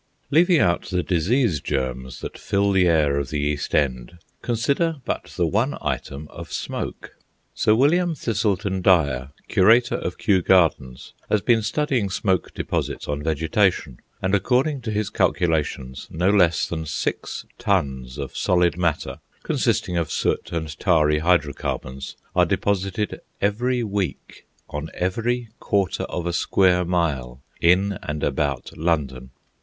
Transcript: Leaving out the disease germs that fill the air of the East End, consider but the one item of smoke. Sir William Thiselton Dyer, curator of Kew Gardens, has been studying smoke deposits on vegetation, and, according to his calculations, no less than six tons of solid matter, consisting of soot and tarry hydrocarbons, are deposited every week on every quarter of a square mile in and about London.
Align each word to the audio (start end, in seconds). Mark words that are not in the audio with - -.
Leaving 0.31 0.57
out 0.57 0.85
the 0.89 1.03
disease 1.03 1.61
germs 1.61 2.21
that 2.21 2.35
fill 2.35 2.71
the 2.71 2.87
air 2.87 3.19
of 3.19 3.29
the 3.29 3.39
East 3.39 3.75
End, 3.75 4.17
consider 4.41 4.95
but 5.05 5.25
the 5.37 5.45
one 5.45 5.77
item 5.79 6.27
of 6.31 6.51
smoke. 6.51 7.15
Sir 7.53 7.75
William 7.75 8.15
Thiselton 8.15 8.81
Dyer, 8.81 9.29
curator 9.47 9.93
of 9.93 10.17
Kew 10.17 10.41
Gardens, 10.41 11.13
has 11.29 11.41
been 11.41 11.61
studying 11.61 12.09
smoke 12.09 12.51
deposits 12.55 13.07
on 13.07 13.21
vegetation, 13.21 13.99
and, 14.23 14.33
according 14.33 14.81
to 14.81 14.91
his 14.91 15.11
calculations, 15.11 16.07
no 16.09 16.31
less 16.31 16.67
than 16.67 16.87
six 16.87 17.45
tons 17.59 18.17
of 18.17 18.35
solid 18.35 18.77
matter, 18.77 19.19
consisting 19.43 19.97
of 19.97 20.11
soot 20.11 20.51
and 20.51 20.79
tarry 20.79 21.19
hydrocarbons, 21.19 22.15
are 22.35 22.47
deposited 22.47 23.21
every 23.39 23.83
week 23.83 24.47
on 24.67 24.89
every 24.95 25.49
quarter 25.59 26.05
of 26.05 26.25
a 26.25 26.33
square 26.33 26.83
mile 26.83 27.39
in 27.59 27.99
and 28.01 28.23
about 28.23 28.75
London. 28.75 29.29